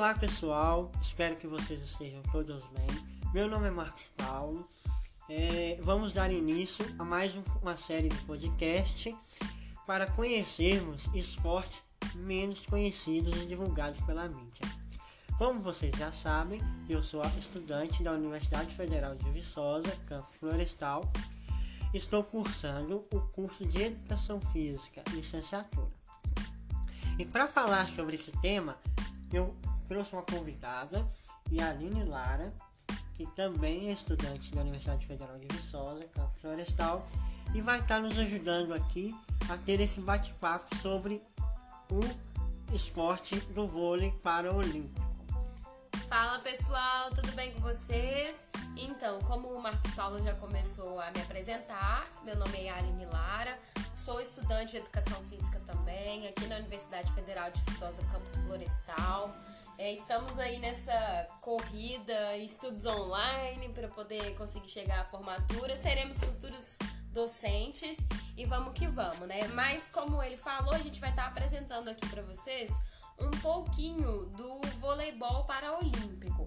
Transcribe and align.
Olá 0.00 0.14
pessoal, 0.14 0.90
espero 1.02 1.36
que 1.36 1.46
vocês 1.46 1.82
estejam 1.82 2.22
todos 2.32 2.62
bem. 2.70 2.86
Meu 3.34 3.46
nome 3.46 3.68
é 3.68 3.70
Marcos 3.70 4.10
Paulo. 4.16 4.66
É, 5.28 5.78
vamos 5.82 6.10
dar 6.10 6.32
início 6.32 6.82
a 6.98 7.04
mais 7.04 7.36
um, 7.36 7.42
uma 7.60 7.76
série 7.76 8.08
de 8.08 8.16
podcast 8.22 9.14
para 9.86 10.06
conhecermos 10.06 11.10
esportes 11.12 11.84
menos 12.14 12.64
conhecidos 12.64 13.42
e 13.42 13.44
divulgados 13.44 14.00
pela 14.00 14.26
mídia. 14.26 14.64
Como 15.36 15.60
vocês 15.60 15.94
já 15.94 16.10
sabem, 16.10 16.62
eu 16.88 17.02
sou 17.02 17.22
estudante 17.38 18.02
da 18.02 18.12
Universidade 18.12 18.74
Federal 18.74 19.14
de 19.14 19.30
Viçosa, 19.30 19.94
Campo 20.06 20.32
Florestal. 20.32 21.12
Estou 21.92 22.24
cursando 22.24 23.04
o 23.12 23.20
curso 23.34 23.66
de 23.66 23.82
Educação 23.82 24.40
Física, 24.40 25.04
licenciatura. 25.10 25.92
E 27.18 27.26
para 27.26 27.46
falar 27.46 27.86
sobre 27.86 28.16
esse 28.16 28.32
tema, 28.40 28.78
eu 29.30 29.54
trouxe 29.90 30.12
uma 30.12 30.22
convidada, 30.22 31.04
Yaline 31.50 32.04
Lara, 32.04 32.54
que 33.14 33.26
também 33.34 33.88
é 33.88 33.92
estudante 33.92 34.54
da 34.54 34.60
Universidade 34.60 35.04
Federal 35.04 35.36
de 35.36 35.48
Viçosa, 35.48 36.04
Campo 36.14 36.32
Florestal, 36.40 37.04
e 37.52 37.60
vai 37.60 37.80
estar 37.80 37.98
nos 37.98 38.16
ajudando 38.16 38.72
aqui 38.72 39.12
a 39.48 39.56
ter 39.58 39.80
esse 39.80 40.00
bate-papo 40.00 40.76
sobre 40.76 41.20
o 41.90 42.00
esporte 42.72 43.34
do 43.52 43.66
vôlei 43.66 44.12
paraolímpico. 44.22 45.10
Fala 46.08 46.38
pessoal, 46.38 47.10
tudo 47.10 47.32
bem 47.32 47.52
com 47.54 47.60
vocês? 47.60 48.46
Então, 48.76 49.18
como 49.22 49.48
o 49.48 49.60
Marcos 49.60 49.90
Paulo 49.90 50.22
já 50.22 50.34
começou 50.34 51.00
a 51.00 51.10
me 51.10 51.20
apresentar, 51.20 52.08
meu 52.24 52.36
nome 52.36 52.58
é 52.58 52.66
Yaline 52.66 53.06
Lara, 53.06 53.58
sou 53.96 54.20
estudante 54.20 54.70
de 54.70 54.76
Educação 54.76 55.20
Física 55.24 55.60
também, 55.66 56.28
aqui 56.28 56.46
na 56.46 56.58
Universidade 56.58 57.12
Federal 57.12 57.50
de 57.50 57.60
Viçosa, 57.62 58.04
Campus 58.12 58.36
Florestal. 58.36 59.34
É, 59.82 59.94
estamos 59.94 60.38
aí 60.38 60.58
nessa 60.58 61.26
corrida, 61.40 62.36
estudos 62.36 62.84
online 62.84 63.70
para 63.70 63.88
poder 63.88 64.34
conseguir 64.36 64.68
chegar 64.68 65.00
à 65.00 65.04
formatura. 65.06 65.74
Seremos 65.74 66.20
futuros 66.20 66.78
docentes 67.10 67.96
e 68.36 68.44
vamos 68.44 68.74
que 68.74 68.86
vamos, 68.86 69.26
né? 69.26 69.48
Mas 69.54 69.88
como 69.88 70.22
ele 70.22 70.36
falou, 70.36 70.74
a 70.74 70.78
gente 70.80 71.00
vai 71.00 71.08
estar 71.08 71.26
apresentando 71.26 71.88
aqui 71.88 72.06
para 72.10 72.20
vocês 72.20 72.70
um 73.18 73.30
pouquinho 73.40 74.26
do 74.26 74.60
voleibol 74.80 75.46
paraolímpico. 75.46 76.39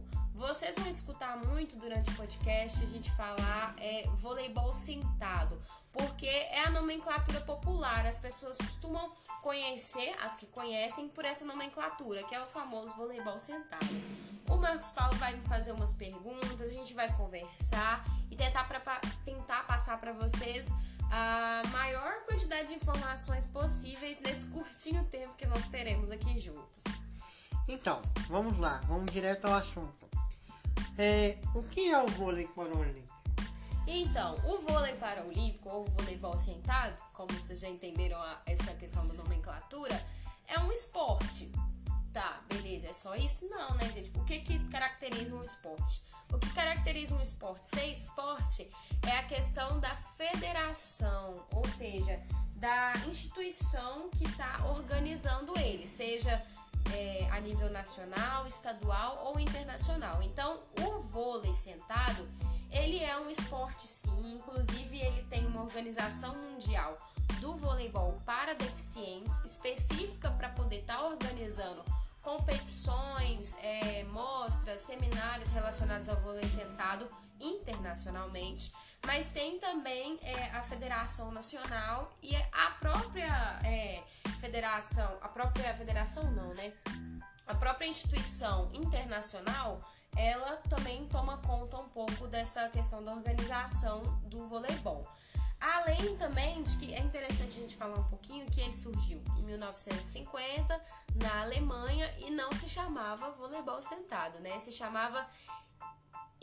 Vocês 0.54 0.76
vão 0.76 0.88
escutar 0.88 1.36
muito 1.48 1.76
durante 1.78 2.12
o 2.12 2.16
podcast 2.16 2.84
a 2.84 2.86
gente 2.86 3.10
falar 3.14 3.74
é, 3.80 4.08
voleibol 4.14 4.72
sentado, 4.72 5.60
porque 5.92 6.28
é 6.28 6.66
a 6.66 6.70
nomenclatura 6.70 7.42
popular. 7.42 8.06
As 8.06 8.18
pessoas 8.18 8.56
costumam 8.56 9.12
conhecer, 9.42 10.16
as 10.22 10.38
que 10.38 10.46
conhecem, 10.46 11.10
por 11.10 11.26
essa 11.26 11.44
nomenclatura, 11.44 12.24
que 12.24 12.36
é 12.36 12.44
o 12.44 12.46
famoso 12.46 12.96
voleibol 12.96 13.40
sentado. 13.40 13.88
O 14.48 14.56
Marcos 14.58 14.92
Paulo 14.92 15.18
vai 15.18 15.36
me 15.36 15.42
fazer 15.42 15.72
umas 15.72 15.92
perguntas, 15.92 16.70
a 16.70 16.72
gente 16.72 16.94
vai 16.94 17.12
conversar 17.18 18.06
e 18.30 18.36
tentar, 18.36 18.66
pra, 18.66 18.80
tentar 19.26 19.64
passar 19.66 20.00
para 20.00 20.14
vocês 20.14 20.68
a 21.10 21.64
maior 21.70 22.26
quantidade 22.28 22.68
de 22.68 22.76
informações 22.76 23.48
possíveis 23.48 24.20
nesse 24.20 24.46
curtinho 24.54 25.04
tempo 25.06 25.34
que 25.34 25.48
nós 25.48 25.66
teremos 25.66 26.12
aqui 26.12 26.38
juntos. 26.38 26.84
Então, 27.68 28.04
vamos 28.30 28.60
lá, 28.60 28.80
vamos 28.86 29.12
direto 29.12 29.46
ao 29.46 29.56
assunto. 29.56 30.13
É, 30.98 31.38
o 31.56 31.64
que 31.64 31.90
é 31.90 32.02
o 32.02 32.08
vôlei 32.08 32.48
paraolímpico? 32.48 33.14
Então, 33.86 34.36
o 34.46 34.60
vôlei 34.60 34.96
paraolímpico 34.96 35.70
ou 35.70 35.86
voleibol 35.86 36.38
sentado, 36.38 36.96
como 37.14 37.34
vocês 37.34 37.60
já 37.60 37.68
entenderam 37.68 38.18
a, 38.22 38.42
essa 38.46 38.74
questão 38.76 39.06
da 39.08 39.14
nomenclatura, 39.14 40.02
é 40.48 40.58
um 40.60 40.72
esporte. 40.72 41.52
Tá, 42.14 42.42
beleza, 42.48 42.88
é 42.88 42.94
só 42.94 43.16
isso? 43.16 43.50
Não, 43.50 43.74
né, 43.76 43.90
gente? 43.92 44.12
O 44.16 44.24
que, 44.24 44.40
que 44.40 44.60
caracteriza 44.70 45.36
um 45.36 45.44
esporte? 45.44 46.04
O 46.32 46.38
que 46.38 46.50
caracteriza 46.54 47.16
um 47.16 47.22
esporte 47.22 47.68
ser 47.68 47.88
esporte 47.88 48.70
é 49.08 49.18
a 49.18 49.24
questão 49.24 49.80
da 49.80 49.96
federação, 49.96 51.46
ou 51.52 51.68
seja, 51.68 52.22
da 52.56 52.94
instituição 53.08 54.10
que 54.12 54.26
está 54.26 54.66
organizando 54.68 55.58
ele, 55.60 55.86
seja 55.86 56.42
é, 56.92 57.30
a 57.32 57.40
nível 57.40 57.70
nacional, 57.70 58.48
estadual 58.48 59.24
ou 59.26 59.40
internacional. 59.40 60.22
Então, 60.24 60.60
o 60.82 61.00
vôlei 61.02 61.54
sentado, 61.54 62.28
ele 62.72 63.04
é 63.04 63.18
um 63.18 63.30
esporte 63.30 63.88
sim, 63.88 64.36
inclusive 64.36 65.00
ele 65.00 65.24
tem 65.24 65.46
uma 65.46 65.62
organização 65.62 66.36
mundial 66.36 66.98
do 67.40 67.56
voleibol 67.56 68.22
para 68.26 68.54
deficientes, 68.54 69.44
específica 69.44 70.32
para 70.32 70.50
poder 70.50 70.80
estar 70.80 70.98
tá 70.98 71.06
organizando 71.06 71.84
competições, 72.22 73.58
é, 73.62 74.04
mostras, 74.06 74.82
seminários 74.82 75.50
relacionados 75.50 76.08
ao 76.08 76.16
vôlei 76.22 76.48
sentado 76.48 77.08
internacionalmente, 77.44 78.72
mas 79.06 79.30
tem 79.30 79.60
também 79.60 80.18
é, 80.22 80.50
a 80.52 80.64
Federação 80.64 81.32
Nacional 81.32 82.12
e 82.22 82.36
a 82.36 82.72
própria 82.80 83.60
é, 83.64 84.02
federação, 84.40 85.18
a 85.22 85.28
própria 85.28 85.74
federação 85.76 86.24
não, 86.32 86.54
né? 86.54 86.72
A 87.46 87.56
própria 87.56 87.88
instituição 87.88 88.70
internacional, 88.74 89.82
ela 90.16 90.58
também 90.70 91.06
toma 91.08 91.38
conta 91.38 91.78
um 91.78 91.90
pouco 91.90 92.28
dessa 92.28 92.70
questão 92.70 93.04
da 93.04 93.12
organização 93.12 94.02
do 94.24 94.48
voleibol. 94.48 95.06
Além 95.60 96.18
também 96.18 96.62
de 96.62 96.78
que 96.78 96.94
é 96.94 97.00
interessante 97.00 97.58
a 97.58 97.62
gente 97.62 97.78
falar 97.78 97.98
um 97.98 98.04
pouquinho 98.10 98.46
que 98.48 98.60
ele 98.60 98.74
surgiu 98.74 99.24
em 99.38 99.44
1950 99.44 100.82
na 101.16 101.42
Alemanha 101.42 102.14
e 102.20 102.30
não 102.32 102.52
se 102.52 102.68
chamava 102.68 103.32
voleibol 103.32 103.82
sentado, 103.82 104.40
né? 104.42 104.60
Se 104.60 104.74
chamava 104.74 105.26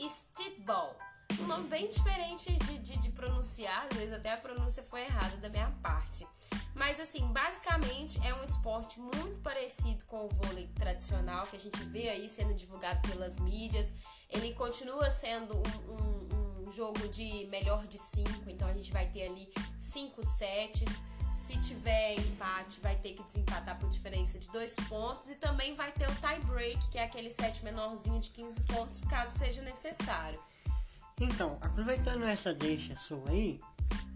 Stickball. 0.09 0.97
Um 1.41 1.47
nome 1.47 1.69
bem 1.69 1.89
diferente 1.89 2.53
de, 2.53 2.79
de, 2.79 2.97
de, 2.99 3.11
pronunciar, 3.11 3.87
às 3.91 3.97
vezes 3.97 4.13
até 4.13 4.33
a 4.33 4.37
pronúncia 4.37 4.83
foi 4.83 5.03
errada 5.03 5.37
da 5.37 5.49
minha 5.49 5.71
parte. 5.83 6.27
Mas 6.75 6.99
assim, 6.99 7.27
basicamente 7.29 8.19
é 8.27 8.35
um 8.35 8.43
esporte 8.43 8.99
muito 8.99 9.41
parecido 9.43 10.05
com 10.07 10.27
o 10.27 10.29
vôlei 10.29 10.69
tradicional 10.75 11.47
que 11.47 11.57
a 11.57 11.61
gente 11.61 11.83
vê 11.85 12.09
aí 12.09 12.29
sendo 12.29 12.55
divulgado 12.55 13.01
pelas 13.09 13.39
mídias. 13.39 13.93
Ele 14.29 14.53
continua 14.55 15.11
sendo 15.11 15.57
um, 15.57 16.67
um 16.67 16.73
jogo 16.73 17.09
de 17.09 17.47
melhor 17.47 17.87
de 17.87 17.99
cinco, 17.99 18.49
então 18.49 18.67
a 18.69 18.73
gente 18.73 18.93
vai 18.93 19.07
ter 19.07 19.25
ali 19.27 19.53
cinco 19.79 20.25
sets. 20.25 21.05
Se 21.41 21.57
tiver 21.59 22.17
empate, 22.21 22.81
vai 22.81 22.95
ter 22.97 23.15
que 23.15 23.23
desempatar 23.23 23.79
por 23.79 23.89
diferença 23.89 24.39
de 24.39 24.49
dois 24.51 24.77
pontos. 24.89 25.31
E 25.31 25.35
também 25.37 25.75
vai 25.75 25.91
ter 25.91 26.07
o 26.07 26.15
tie 26.17 26.39
break, 26.47 26.91
que 26.91 26.99
é 26.99 27.05
aquele 27.05 27.31
set 27.31 27.65
menorzinho 27.65 28.21
de 28.21 28.31
15 28.31 28.61
pontos, 28.61 29.01
caso 29.05 29.39
seja 29.39 29.63
necessário. 29.63 30.39
Então, 31.19 31.59
aproveitando 31.63 32.25
essa 32.25 32.53
deixa 32.53 32.95
sua 32.97 33.31
aí, 33.31 33.59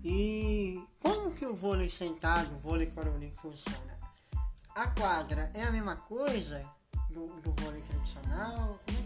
e 0.05 0.83
como 1.01 1.33
que 1.33 1.47
o 1.47 1.55
vôlei 1.55 1.91
sentado, 1.91 2.55
o 2.55 2.59
vôlei 2.59 2.87
paralímpico 2.87 3.51
funciona? 3.51 3.99
A 4.75 4.87
quadra 4.89 5.51
é 5.55 5.63
a 5.63 5.71
mesma 5.71 5.97
coisa 5.97 6.65
do, 7.11 7.27
do 7.41 7.53
vôlei 7.53 7.81
tradicional? 7.83 8.79
Como 8.87 9.04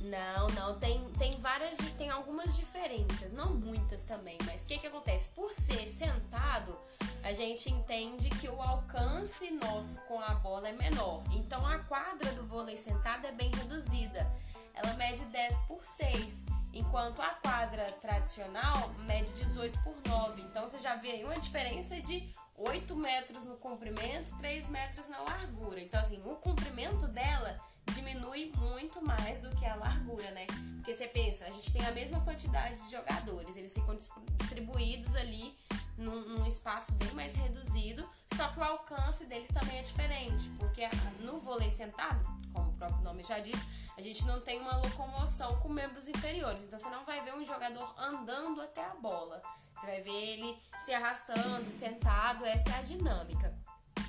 Não, 0.00 0.48
não, 0.48 0.78
tem, 0.78 1.02
tem 1.12 1.32
várias, 1.40 1.78
tem 1.96 2.10
algumas 2.10 2.56
diferenças, 2.56 3.32
não 3.32 3.54
muitas 3.54 4.04
também, 4.04 4.36
mas 4.44 4.62
o 4.62 4.66
que 4.66 4.78
que 4.78 4.86
acontece? 4.86 5.30
Por 5.30 5.52
ser 5.52 5.88
sentado, 5.88 6.78
a 7.22 7.32
gente 7.32 7.72
entende 7.72 8.28
que 8.28 8.48
o 8.48 8.60
alcance 8.60 9.50
nosso 9.52 10.00
com 10.02 10.20
a 10.20 10.34
bola 10.34 10.68
é 10.68 10.72
menor. 10.72 11.22
Então 11.32 11.66
a 11.66 11.78
quadra 11.78 12.30
do 12.32 12.44
vôlei 12.44 12.76
sentado 12.76 13.26
é 13.26 13.32
bem 13.32 13.50
reduzida. 13.50 14.30
Ela 14.74 14.92
mede 14.94 15.24
10 15.26 15.58
por 15.60 15.86
6, 15.86 16.42
enquanto 16.72 17.22
a 17.22 17.28
quadra 17.28 17.84
tradicional 17.92 18.90
mede 19.06 19.32
18 19.32 19.78
por 19.82 19.94
9. 20.06 20.42
Então 20.42 20.66
você 20.66 20.80
já 20.80 20.96
vê 20.96 21.12
aí 21.12 21.24
uma 21.24 21.38
diferença 21.38 22.00
de 22.00 22.28
8 22.58 22.94
metros 22.96 23.44
no 23.44 23.56
comprimento, 23.56 24.36
3 24.36 24.68
metros 24.68 25.08
na 25.08 25.20
largura. 25.20 25.80
Então 25.80 26.00
assim, 26.00 26.20
o 26.26 26.34
comprimento 26.36 27.06
dela 27.06 27.56
diminui 27.94 28.52
muito 28.56 29.04
mais 29.04 29.40
do 29.40 29.50
que 29.56 29.64
a 29.64 29.76
largura, 29.76 30.30
né? 30.32 30.46
Porque 30.76 30.92
você 30.92 31.06
pensa, 31.06 31.46
a 31.46 31.50
gente 31.50 31.72
tem 31.72 31.84
a 31.86 31.92
mesma 31.92 32.20
quantidade 32.20 32.80
de 32.82 32.90
jogadores, 32.90 33.56
eles 33.56 33.72
ficam 33.72 33.96
distribuídos 34.36 35.14
ali 35.14 35.56
num, 35.96 36.20
num, 36.28 36.46
espaço 36.46 36.92
bem 36.92 37.10
mais 37.12 37.34
reduzido, 37.34 38.06
só 38.34 38.48
que 38.48 38.58
o 38.58 38.64
alcance 38.64 39.24
deles 39.26 39.48
também 39.48 39.78
é 39.78 39.82
diferente, 39.82 40.50
porque 40.58 40.82
no 41.20 41.38
vôlei 41.38 41.70
sentado, 41.70 42.22
como 42.52 42.70
o 42.70 42.72
próprio 42.74 43.00
nome 43.02 43.22
já 43.22 43.38
diz, 43.38 43.58
a 43.96 44.02
gente 44.02 44.24
não 44.26 44.40
tem 44.40 44.60
uma 44.60 44.76
locomoção 44.76 45.56
com 45.60 45.68
membros 45.68 46.08
inferiores, 46.08 46.62
então 46.64 46.78
você 46.78 46.90
não 46.90 47.04
vai 47.04 47.22
ver 47.22 47.34
um 47.34 47.44
jogador 47.44 47.94
andando 47.96 48.60
até 48.60 48.84
a 48.84 48.94
bola, 48.96 49.40
você 49.74 49.86
vai 49.86 50.02
ver 50.02 50.10
ele 50.10 50.58
se 50.76 50.92
arrastando, 50.92 51.70
sentado, 51.70 52.44
essa 52.44 52.70
é 52.70 52.78
a 52.78 52.82
dinâmica. 52.82 53.54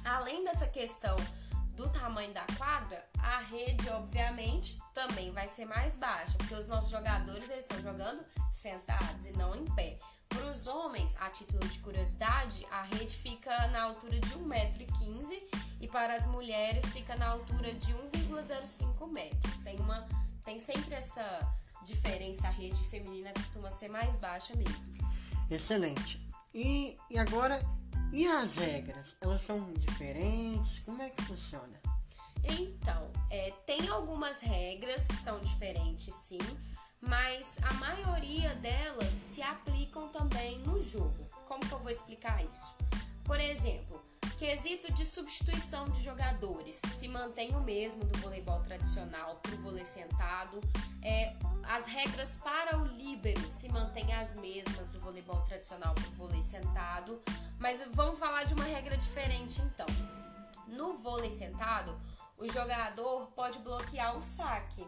Além 0.04 0.44
dessa 0.44 0.68
questão 0.68 1.16
do 1.76 1.90
tamanho 1.90 2.34
da 2.34 2.46
quadra, 2.58 3.06
a 3.20 3.40
rede, 3.42 3.90
obviamente, 3.90 4.80
também 4.94 5.32
vai 5.32 5.48
ser 5.48 5.66
mais 5.66 5.96
baixa, 5.96 6.38
porque 6.38 6.56
os 6.56 6.68
nossos 6.68 6.90
jogadores 6.90 7.50
estão 7.50 7.82
jogando 7.82 8.24
sentados 8.52 9.26
e 9.26 9.32
não 9.34 9.56
em 9.56 9.66
pé. 9.76 9.98
Para 10.30 10.52
os 10.52 10.68
homens, 10.68 11.16
a 11.20 11.30
título 11.30 11.66
de 11.68 11.80
curiosidade, 11.80 12.66
a 12.72 12.84
rede 12.84 13.16
fica 13.16 13.68
na 13.68 13.84
altura 13.84 14.20
de 14.20 14.34
1,15m 14.36 15.42
e 15.80 15.88
para 15.88 16.16
as 16.16 16.26
mulheres 16.28 16.92
fica 16.92 17.16
na 17.16 17.28
altura 17.28 17.74
de 17.74 17.94
1,05 17.94 19.12
metros. 19.12 19.58
Tem 19.58 19.78
tem 20.44 20.60
sempre 20.60 20.94
essa 20.96 21.24
diferença, 21.84 22.48
a 22.48 22.52
rede 22.52 22.82
feminina 22.90 23.32
costuma 23.34 23.72
ser 23.72 23.90
mais 23.90 24.18
baixa 24.18 24.56
mesmo. 24.56 24.94
Excelente. 25.50 26.20
E, 26.54 26.98
e 27.10 27.20
agora, 27.20 27.62
e 28.12 28.28
as 28.28 28.56
regras? 28.56 29.16
Elas 29.22 29.42
são 29.42 29.74
diferentes? 29.74 30.80
Como 30.80 31.02
é 31.02 31.10
que 31.10 31.22
funciona? 31.24 31.80
Então, 32.44 33.12
é, 33.30 33.52
tem 33.66 33.88
algumas 33.90 34.40
regras 34.40 35.08
que 35.08 35.16
são 35.16 35.40
diferentes, 35.44 36.14
sim, 36.14 36.38
mas 37.02 37.58
a 37.64 37.74
maioria 37.74 38.54
delas 38.56 39.10
se 39.10 39.42
aplicam 39.42 40.08
também 40.10 40.60
no 40.60 40.82
jogo. 40.82 41.28
Como 41.48 41.66
que 41.66 41.72
eu 41.72 41.80
vou 41.80 41.92
explicar 41.92 42.44
isso? 42.46 42.76
Por 43.24 43.40
exemplo, 43.40 44.00
quesito 44.38 44.92
de 44.94 45.06
substituição 45.06 45.90
de 45.90 46.04
jogadores 46.04 46.82
se 46.88 47.08
mantém 47.08 47.56
o 47.56 47.62
mesmo 47.62 48.06
do 48.06 48.20
voleibol 48.20 48.60
tradicional 48.62 49.38
para 49.38 49.54
o 49.54 49.58
vôlei 49.58 49.86
sentado. 49.86 50.62
É, 51.02 51.36
as 51.70 51.86
regras 51.86 52.36
para 52.36 52.78
o 52.78 52.86
líbero 52.86 53.50
se 53.50 53.70
mantêm 53.70 54.14
as 54.14 54.36
mesmas 54.36 54.92
do 54.92 55.00
voleibol 55.00 55.42
tradicional 55.42 55.94
para 55.94 56.08
o 56.08 56.12
vôlei 56.12 56.42
sentado. 56.42 57.22
Mas 57.60 57.84
vamos 57.92 58.20
falar 58.20 58.44
de 58.44 58.54
uma 58.54 58.66
regra 58.66 58.96
diferente 58.98 59.62
então. 59.62 59.88
No 60.68 60.98
vôlei 60.98 61.32
sentado, 61.32 62.00
o 62.38 62.48
jogador 62.48 63.28
pode 63.32 63.60
bloquear 63.60 64.16
o 64.18 64.22
saque. 64.22 64.86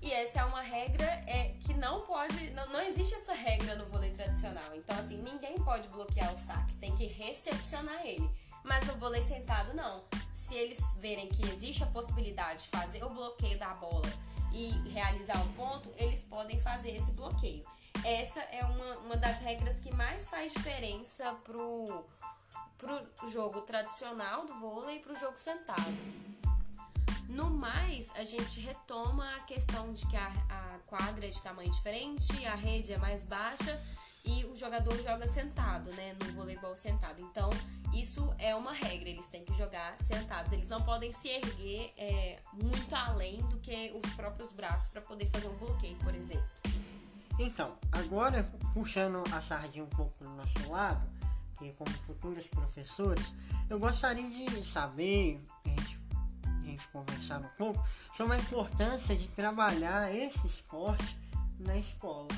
E 0.00 0.12
essa 0.12 0.40
é 0.40 0.44
uma 0.44 0.60
regra 0.60 1.06
é, 1.26 1.56
que 1.60 1.72
não 1.74 2.02
pode. 2.02 2.50
Não, 2.50 2.68
não 2.68 2.80
existe 2.82 3.14
essa 3.14 3.32
regra 3.32 3.74
no 3.74 3.86
vôlei 3.86 4.10
tradicional. 4.10 4.74
Então, 4.74 4.98
assim, 4.98 5.16
ninguém 5.16 5.56
pode 5.56 5.88
bloquear 5.88 6.34
o 6.34 6.38
saque, 6.38 6.76
tem 6.76 6.94
que 6.94 7.06
recepcionar 7.06 8.04
ele. 8.06 8.30
Mas 8.62 8.86
no 8.86 8.94
vôlei 8.96 9.22
sentado, 9.22 9.74
não. 9.74 10.04
Se 10.32 10.54
eles 10.54 10.94
verem 10.98 11.28
que 11.28 11.46
existe 11.50 11.82
a 11.82 11.86
possibilidade 11.86 12.64
de 12.64 12.68
fazer 12.68 13.02
o 13.04 13.10
bloqueio 13.10 13.58
da 13.58 13.72
bola 13.74 14.10
e 14.54 14.70
realizar 14.90 15.44
o 15.44 15.48
ponto, 15.54 15.90
eles 15.96 16.22
podem 16.22 16.60
fazer 16.60 16.92
esse 16.92 17.12
bloqueio. 17.12 17.64
Essa 18.04 18.40
é 18.40 18.64
uma, 18.64 18.98
uma 18.98 19.16
das 19.16 19.38
regras 19.40 19.80
que 19.80 19.92
mais 19.92 20.28
faz 20.28 20.52
diferença 20.52 21.32
pro, 21.42 22.04
pro 22.78 23.30
jogo 23.30 23.62
tradicional 23.62 24.46
do 24.46 24.54
vôlei 24.54 24.96
e 24.96 25.00
pro 25.00 25.18
jogo 25.18 25.36
sentado. 25.36 25.82
No 27.28 27.50
mais, 27.50 28.12
a 28.14 28.22
gente 28.22 28.60
retoma 28.60 29.34
a 29.34 29.40
questão 29.40 29.92
de 29.92 30.06
que 30.06 30.16
a, 30.16 30.28
a 30.48 30.78
quadra 30.86 31.26
é 31.26 31.30
de 31.30 31.42
tamanho 31.42 31.70
diferente, 31.70 32.46
a 32.46 32.54
rede 32.54 32.92
é 32.92 32.98
mais 32.98 33.24
baixa 33.24 33.82
e 34.24 34.44
o 34.46 34.56
jogador 34.56 34.96
joga 35.02 35.26
sentado, 35.26 35.90
né? 35.92 36.14
No 36.24 36.32
voleibol 36.32 36.74
sentado. 36.74 37.20
Então, 37.20 37.50
isso 37.92 38.34
é 38.38 38.54
uma 38.54 38.72
regra, 38.72 39.08
eles 39.08 39.28
têm 39.28 39.44
que 39.44 39.54
jogar 39.54 39.96
sentados. 39.98 40.52
Eles 40.52 40.68
não 40.68 40.82
podem 40.82 41.12
se 41.12 41.28
erguer 41.28 41.92
é, 41.96 42.40
muito 42.52 42.94
além 42.94 43.40
do 43.42 43.58
que 43.58 43.92
os 43.92 44.14
próprios 44.14 44.52
braços 44.52 44.88
para 44.88 45.00
poder 45.00 45.26
fazer 45.26 45.48
um 45.48 45.56
bloqueio, 45.56 45.96
por 45.98 46.14
exemplo. 46.14 46.48
Então, 47.38 47.76
agora 47.92 48.42
puxando 48.72 49.22
a 49.32 49.40
sardinha 49.42 49.84
um 49.84 49.88
pouco 49.88 50.24
do 50.24 50.30
nosso 50.30 50.70
lado, 50.70 51.04
que 51.58 51.72
como 51.72 51.90
futuros 52.06 52.46
professores, 52.46 53.32
eu 53.68 53.78
gostaria 53.78 54.48
de 54.50 54.64
saber, 54.64 55.40
a 55.64 55.68
gente 55.68 56.04
gente 56.64 56.88
conversar 56.88 57.40
um 57.40 57.48
pouco 57.56 57.86
sobre 58.16 58.36
a 58.36 58.38
importância 58.38 59.16
de 59.16 59.28
trabalhar 59.28 60.14
esse 60.14 60.46
esporte 60.46 61.16
na 61.60 61.76
escola. 61.76 62.28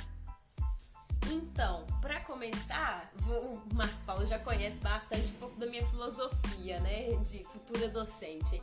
Então, 1.30 1.84
para 2.00 2.20
começar, 2.20 3.10
o 3.26 3.74
Marcos 3.74 4.02
Paulo 4.02 4.24
já 4.26 4.38
conhece 4.38 4.78
bastante 4.80 5.30
um 5.32 5.34
pouco 5.34 5.58
da 5.58 5.66
minha 5.66 5.84
filosofia, 5.86 6.78
né, 6.80 7.16
de 7.24 7.42
futura 7.44 7.88
docente. 7.88 8.62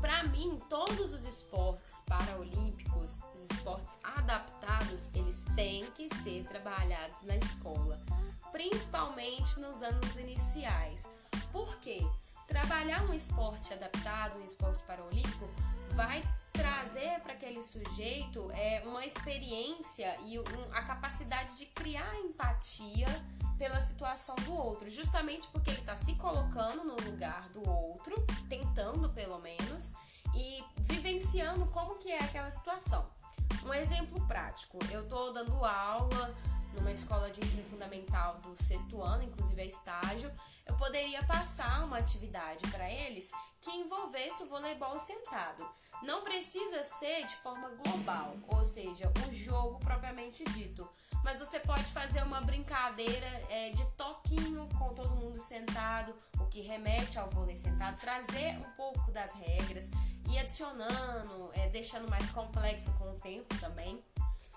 Para 0.00 0.24
mim, 0.24 0.58
todos 0.68 1.14
os 1.14 1.24
esportes 1.24 2.02
paraolímpicos, 2.06 3.24
os 3.34 3.50
esportes 3.50 3.98
adaptados, 4.02 5.08
eles 5.14 5.44
têm 5.54 5.86
que 5.92 6.14
ser 6.14 6.44
trabalhados 6.44 7.22
na 7.22 7.36
escola, 7.36 8.00
principalmente 8.52 9.58
nos 9.60 9.82
anos 9.82 10.16
iniciais. 10.16 11.06
Por 11.52 11.76
quê? 11.76 12.06
Trabalhar 12.46 13.04
um 13.04 13.14
esporte 13.14 13.72
adaptado, 13.72 14.38
um 14.38 14.44
esporte 14.44 14.82
paralímpico, 14.84 15.48
vai 15.92 16.22
trazer 16.60 17.20
para 17.20 17.32
aquele 17.32 17.62
sujeito 17.62 18.50
é, 18.52 18.82
uma 18.84 19.04
experiência 19.04 20.14
e 20.26 20.38
um, 20.38 20.44
a 20.72 20.82
capacidade 20.82 21.56
de 21.56 21.66
criar 21.66 22.14
empatia 22.20 23.06
pela 23.56 23.80
situação 23.80 24.34
do 24.36 24.54
outro, 24.54 24.88
justamente 24.90 25.48
porque 25.48 25.70
ele 25.70 25.80
está 25.80 25.96
se 25.96 26.14
colocando 26.16 26.84
no 26.84 26.96
lugar 27.10 27.48
do 27.50 27.66
outro, 27.68 28.14
tentando 28.48 29.08
pelo 29.10 29.38
menos, 29.38 29.92
e 30.34 30.62
vivenciando 30.78 31.66
como 31.66 31.96
que 31.96 32.10
é 32.10 32.18
aquela 32.18 32.50
situação. 32.50 33.06
Um 33.64 33.74
exemplo 33.74 34.26
prático, 34.26 34.78
eu 34.90 35.02
estou 35.02 35.32
dando 35.32 35.64
aula 35.64 36.34
numa 36.74 36.90
escola 36.90 37.30
de 37.30 37.40
ensino 37.40 37.64
fundamental 37.64 38.38
do 38.38 38.60
sexto 38.62 39.02
ano, 39.02 39.24
inclusive 39.24 39.60
é 39.60 39.66
estágio, 39.66 40.30
eu 40.66 40.74
poderia 40.76 41.22
passar 41.24 41.84
uma 41.84 41.98
atividade 41.98 42.66
para 42.68 42.90
eles 42.90 43.30
que 43.60 43.70
envolvesse 43.70 44.42
o 44.42 44.48
voleibol 44.48 44.98
sentado. 44.98 45.66
Não 46.02 46.22
precisa 46.22 46.82
ser 46.82 47.24
de 47.26 47.36
forma 47.36 47.68
global, 47.84 48.34
ou 48.48 48.64
seja, 48.64 49.12
o 49.28 49.34
jogo 49.34 49.78
propriamente 49.80 50.44
dito, 50.44 50.88
mas 51.22 51.38
você 51.38 51.60
pode 51.60 51.84
fazer 51.84 52.22
uma 52.22 52.40
brincadeira 52.40 53.26
é, 53.50 53.70
de 53.70 53.84
toquinho 53.92 54.68
com 54.78 54.94
todo 54.94 55.14
mundo 55.16 55.40
sentado, 55.40 56.14
o 56.38 56.46
que 56.46 56.62
remete 56.62 57.18
ao 57.18 57.28
vôlei 57.28 57.56
sentado, 57.56 58.00
trazer 58.00 58.56
um 58.58 58.70
pouco 58.76 59.10
das 59.10 59.32
regras 59.32 59.90
e 60.28 60.38
adicionando, 60.38 61.50
é, 61.52 61.68
deixando 61.68 62.08
mais 62.08 62.30
complexo 62.30 62.92
com 62.94 63.10
o 63.10 63.18
tempo 63.18 63.54
também. 63.58 64.02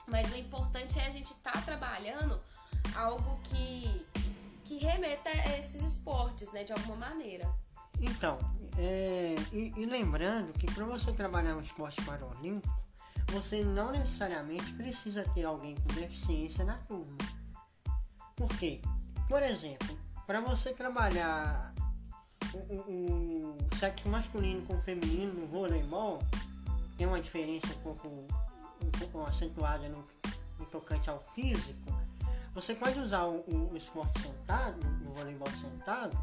Mas 0.07 0.31
o 0.31 0.37
importante 0.37 0.99
é 0.99 1.07
a 1.07 1.09
gente 1.09 1.31
estar 1.33 1.53
tá 1.53 1.61
trabalhando 1.61 2.39
algo 2.95 3.39
que, 3.43 4.05
que 4.65 4.77
remeta 4.77 5.29
a 5.29 5.57
esses 5.57 5.81
esportes, 5.81 6.51
né, 6.51 6.63
de 6.63 6.73
alguma 6.73 6.95
maneira. 6.95 7.49
Então, 7.99 8.37
é, 8.77 9.35
e, 9.51 9.73
e, 9.77 9.85
lembrando 9.85 10.51
que 10.53 10.65
para 10.65 10.85
você 10.85 11.13
trabalhar 11.13 11.53
no 11.53 11.61
esporte 11.61 12.01
paralímpico, 12.01 12.83
você 13.27 13.63
não 13.63 13.91
necessariamente 13.91 14.73
precisa 14.73 15.23
ter 15.33 15.45
alguém 15.45 15.75
com 15.75 15.93
deficiência 15.93 16.65
na 16.65 16.77
turma. 16.79 17.17
Por 18.35 18.49
quê? 18.57 18.81
Por 19.27 19.41
exemplo, 19.41 19.97
para 20.27 20.41
você 20.41 20.73
trabalhar 20.73 21.73
o, 22.53 22.57
o, 22.57 23.57
o, 23.71 23.75
sexo 23.75 24.09
masculino 24.09 24.65
com 24.65 24.75
o 24.75 24.81
feminino 24.81 25.33
no 25.33 25.47
voleibol, 25.47 26.19
tem 26.97 27.07
uma 27.07 27.21
diferença 27.21 27.67
um 27.67 27.81
pouco 27.81 28.27
um 28.81 28.89
pouco 28.91 29.21
acentuada 29.25 29.87
no, 29.89 30.05
no 30.59 30.65
tocante 30.65 31.09
ao 31.09 31.19
físico, 31.19 31.91
você 32.53 32.75
pode 32.75 32.99
usar 32.99 33.25
o, 33.25 33.71
o 33.71 33.75
esporte 33.75 34.21
sentado, 34.21 34.79
o 35.07 35.13
voleibol 35.13 35.49
sentado, 35.51 36.17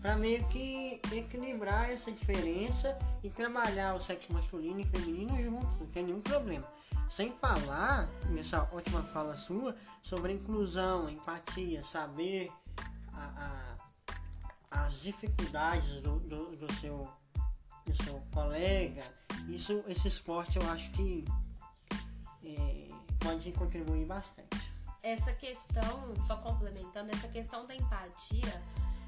para 0.00 0.16
meio 0.16 0.46
que 0.48 1.00
equilibrar 1.12 1.90
essa 1.90 2.10
diferença 2.10 2.96
e 3.22 3.28
trabalhar 3.28 3.94
o 3.94 4.00
sexo 4.00 4.32
masculino 4.32 4.80
e 4.80 4.84
feminino 4.84 5.36
junto, 5.42 5.66
não 5.78 5.86
tem 5.88 6.04
nenhum 6.04 6.20
problema. 6.20 6.66
Sem 7.08 7.32
falar, 7.32 8.08
nessa 8.30 8.62
ótima 8.72 9.02
fala 9.02 9.36
sua, 9.36 9.76
sobre 10.00 10.32
a 10.32 10.34
inclusão, 10.34 11.06
a 11.06 11.12
empatia, 11.12 11.84
saber 11.84 12.50
a, 13.12 13.76
a, 14.70 14.84
as 14.86 15.00
dificuldades 15.00 16.00
do, 16.00 16.20
do, 16.20 16.56
do, 16.56 16.72
seu, 16.74 17.08
do 17.84 18.04
seu 18.04 18.22
colega. 18.32 19.02
Isso, 19.48 19.84
esse 19.86 20.08
esporte 20.08 20.56
eu 20.56 20.70
acho 20.70 20.90
que 20.92 21.24
pode 23.40 23.52
contribuir 23.52 24.04
bastante. 24.04 24.70
Essa 25.02 25.32
questão, 25.32 26.14
só 26.26 26.36
complementando, 26.36 27.10
essa 27.10 27.26
questão 27.26 27.66
da 27.66 27.74
empatia, 27.74 28.62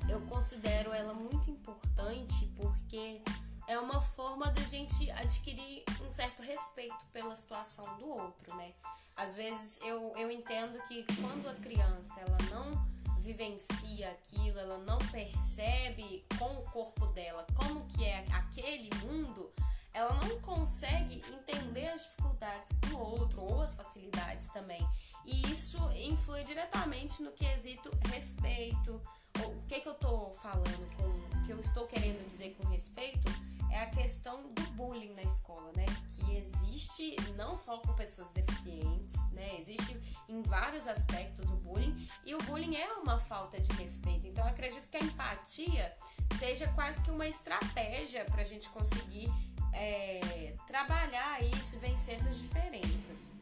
eu 0.09 0.23
considero 0.23 0.91
ela 0.91 1.13
muito 1.13 1.51
importante 1.51 2.51
porque 2.57 3.21
é 3.69 3.79
uma 3.79 4.01
forma 4.01 4.51
da 4.51 4.63
gente 4.63 5.11
adquirir 5.11 5.85
um 6.03 6.11
certo 6.11 6.43
respeito 6.43 7.05
pela 7.13 7.37
situação 7.37 7.85
do 7.99 8.09
outro, 8.09 8.57
né? 8.57 8.73
Às 9.15 9.37
vezes 9.37 9.79
eu, 9.83 10.15
eu 10.17 10.31
entendo 10.31 10.83
que 10.89 11.05
quando 11.21 11.51
a 11.51 11.55
criança 11.57 12.19
ela 12.21 12.39
não 12.51 12.87
vivencia 13.19 14.11
aquilo, 14.11 14.59
ela 14.59 14.79
não 14.79 14.99
percebe 15.11 16.25
com 16.39 16.57
o 16.57 16.63
corpo 16.71 17.07
dela 17.09 17.47
como 17.55 17.87
que 17.89 18.03
é 18.03 18.25
aquele 18.33 18.89
mundo, 19.05 19.53
ela 19.95 20.15
não 20.27 20.41
consegue 20.41 21.23
entender 21.33 21.89
as 21.89 22.03
dificuldades 22.03 22.79
do 22.79 22.99
outro 22.99 23.43
ou 23.43 23.61
as 23.61 23.75
facilidades 23.75 24.49
também. 24.49 24.87
E 25.25 25.51
isso 25.51 25.79
influi 25.93 26.45
diretamente 26.45 27.23
no 27.23 27.33
quesito 27.33 27.91
respeito. 28.11 29.01
O 29.45 29.63
que, 29.67 29.81
que 29.81 29.89
eu 29.89 29.93
estou 29.93 30.35
falando 30.35 30.97
com. 30.97 31.23
O 31.43 31.45
que 31.45 31.53
eu 31.53 31.61
estou 31.61 31.87
querendo 31.87 32.25
dizer 32.29 32.55
com 32.55 32.69
respeito 32.69 33.29
é 33.73 33.81
a 33.81 33.87
questão 33.87 34.53
do 34.53 34.63
bullying 34.73 35.13
na 35.15 35.23
escola, 35.23 35.73
né? 35.75 35.87
Que 36.11 36.37
existe 36.37 37.17
não 37.37 37.57
só 37.57 37.79
com 37.79 37.95
pessoas 37.95 38.31
deficientes, 38.31 39.17
né? 39.33 39.59
Existe 39.59 39.99
em 40.29 40.43
vários 40.43 40.87
aspectos 40.87 41.51
o 41.51 41.57
bullying 41.57 41.97
e 42.25 42.35
o 42.35 42.39
bullying 42.43 42.77
é 42.77 42.93
uma 42.95 43.19
falta 43.19 43.61
de 43.61 43.73
respeito. 43.73 44.27
Então 44.27 44.47
acredito 44.47 44.89
que 44.89 44.97
a 44.99 45.01
empatia 45.01 45.97
seja 46.39 46.69
quase 46.75 47.01
que 47.01 47.11
uma 47.11 47.27
estratégia 47.27 48.25
para 48.27 48.43
a 48.43 48.45
gente 48.45 48.69
conseguir 48.69 49.33
é, 49.73 50.55
trabalhar 50.67 51.43
isso 51.43 51.79
vencer 51.79 52.15
essas 52.15 52.39
diferenças. 52.39 53.37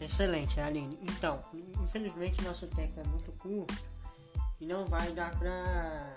Excelente, 0.00 0.60
Aline. 0.60 0.98
Então, 1.02 1.44
infelizmente 1.82 2.42
nosso 2.42 2.66
tempo 2.68 3.00
é 3.00 3.04
muito 3.04 3.32
curto 3.32 3.74
e 4.60 4.66
não 4.66 4.86
vai 4.86 5.12
dar 5.12 5.36
pra 5.38 6.16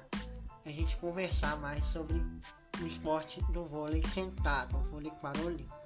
a 0.66 0.70
gente 0.70 0.98
conversar 0.98 1.58
mais 1.58 1.86
sobre 1.86 2.22
o 2.82 2.86
esporte 2.86 3.42
do 3.52 3.64
vôlei 3.64 4.04
sentado, 4.04 4.78
o 4.78 4.82
vôlei 4.84 5.12
paralímpico. 5.22 5.78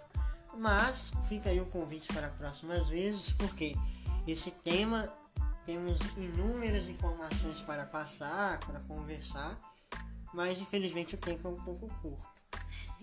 Mas 0.55 1.11
fica 1.27 1.49
aí 1.49 1.59
o 1.59 1.65
convite 1.65 2.11
para 2.13 2.29
próximas 2.29 2.87
vezes, 2.87 3.31
porque 3.31 3.75
esse 4.27 4.51
tema 4.51 5.11
temos 5.65 5.99
inúmeras 6.17 6.87
informações 6.87 7.59
para 7.61 7.85
passar, 7.85 8.59
para 8.59 8.79
conversar, 8.81 9.57
mas 10.33 10.57
infelizmente 10.59 11.15
o 11.15 11.17
tempo 11.17 11.47
é 11.47 11.51
um 11.51 11.63
pouco 11.63 11.87
curto. 12.01 12.42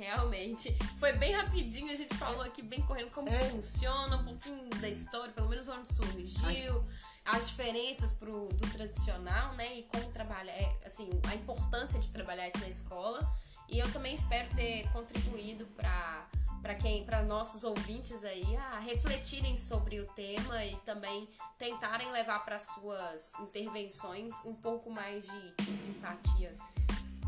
Realmente. 0.01 0.75
Foi 0.99 1.13
bem 1.13 1.35
rapidinho, 1.35 1.93
a 1.93 1.95
gente 1.95 2.17
falou 2.17 2.41
aqui 2.41 2.63
bem 2.63 2.81
correndo 2.81 3.11
como 3.11 3.29
é. 3.29 3.51
funciona, 3.51 4.17
um 4.17 4.25
pouquinho 4.25 4.71
da 4.81 4.89
história, 4.89 5.31
pelo 5.35 5.47
menos 5.47 5.69
onde 5.69 5.93
surgiu, 5.93 6.83
as 7.23 7.49
diferenças 7.49 8.15
pro, 8.15 8.49
do 8.49 8.67
tradicional, 8.71 9.55
né? 9.57 9.79
E 9.79 9.83
como 9.83 10.11
trabalhar, 10.11 10.53
é, 10.53 10.75
assim, 10.87 11.11
a 11.29 11.35
importância 11.35 12.01
de 12.01 12.11
trabalhar 12.11 12.49
isso 12.49 12.59
na 12.61 12.69
escola. 12.71 13.31
E 13.69 13.79
eu 13.79 13.93
também 13.93 14.15
espero 14.15 14.49
ter 14.57 14.91
contribuído 14.91 15.67
para 15.77 16.27
para 16.63 16.75
quem, 16.75 17.05
para 17.07 17.23
nossos 17.23 17.65
ouvintes 17.65 18.23
aí, 18.23 18.55
a 18.55 18.81
refletirem 18.81 19.57
sobre 19.57 19.99
o 19.99 20.07
tema 20.09 20.63
e 20.63 20.77
também 20.81 21.27
tentarem 21.59 22.13
levar 22.13 22.45
para 22.45 22.61
suas 22.61 23.33
intervenções 23.41 24.45
um 24.45 24.55
pouco 24.55 24.91
mais 24.91 25.25
de 25.25 25.55
empatia. 25.89 26.55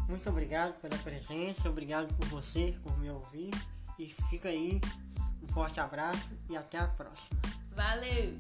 Muito 0.09 0.29
obrigado 0.29 0.81
pela 0.81 0.97
presença, 0.99 1.69
obrigado 1.69 2.15
por 2.15 2.27
você, 2.27 2.75
por 2.83 2.99
me 2.99 3.11
ouvir 3.11 3.51
e 3.99 4.09
fica 4.29 4.49
aí 4.49 4.81
um 5.43 5.49
forte 5.49 5.81
abraço 5.81 6.31
e 6.49 6.57
até 6.57 6.79
a 6.79 6.87
próxima. 6.89 7.41
Valeu! 7.75 8.39